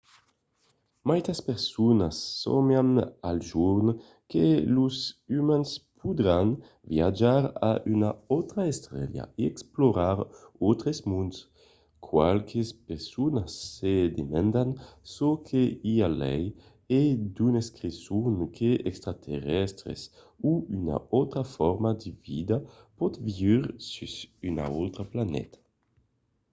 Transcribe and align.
maitas 1.09 1.39
personas 1.49 2.15
sòmian 2.43 2.89
al 3.29 3.37
jorn 3.49 3.87
que 4.31 4.45
los 4.75 4.97
umans 5.39 5.69
podràn 5.99 6.47
viatjar 6.93 7.41
a 7.69 7.71
una 7.95 8.11
autra 8.35 8.61
estela 8.73 9.23
e 9.41 9.43
explorar 9.53 10.17
d'autres 10.25 10.99
monds 11.09 11.37
qualques 12.09 12.69
personas 12.89 13.49
se 13.75 13.93
demandan 14.19 14.69
çò 15.13 15.29
que 15.47 15.61
i 15.93 15.93
a 16.07 16.09
lai 16.21 16.43
e 16.99 17.01
d'unes 17.35 17.67
creson 17.77 18.33
que 18.57 18.69
d'extraterrèstres 18.83 20.01
o 20.49 20.51
una 20.79 20.97
autra 21.17 21.43
forma 21.55 21.91
de 22.03 22.09
vida 22.27 22.57
pòt 22.97 23.13
viure 23.31 23.67
sus 23.93 24.13
una 24.49 24.63
autra 24.79 25.03
planeta 25.11 25.59